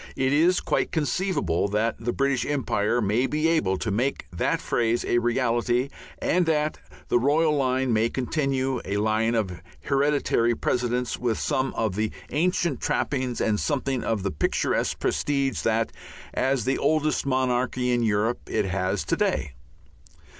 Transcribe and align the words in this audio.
It 0.15 0.33
is 0.33 0.61
quite 0.61 0.91
conceivable 0.91 1.67
that 1.67 1.95
the 1.99 2.11
British 2.11 2.43
Empire 2.43 3.01
may 3.01 3.27
be 3.27 3.47
able 3.47 3.77
to 3.77 3.91
make 3.91 4.25
that 4.31 4.59
phrase 4.59 5.05
a 5.05 5.19
reality 5.19 5.89
and 6.17 6.47
that 6.47 6.79
the 7.09 7.19
royal 7.19 7.55
line 7.55 7.93
may 7.93 8.09
continue, 8.09 8.81
a 8.83 8.97
line 8.97 9.35
of 9.35 9.61
hereditary 9.83 10.55
presidents, 10.55 11.19
with 11.19 11.37
some 11.37 11.71
of 11.75 11.93
the 11.93 12.09
ancient 12.31 12.81
trappings 12.81 13.39
and 13.39 13.59
something 13.59 14.03
of 14.03 14.23
the 14.23 14.31
picturesque 14.31 14.97
prestige 14.97 15.61
that, 15.61 15.91
as 16.33 16.65
the 16.65 16.79
oldest 16.79 17.27
monarchy 17.27 17.91
in 17.91 18.01
Europe, 18.01 18.39
it 18.47 18.65
has 18.65 19.03
to 19.03 19.15
day. 19.15 19.51